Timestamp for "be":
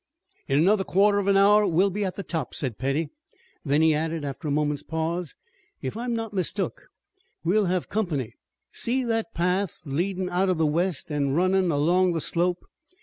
1.91-2.03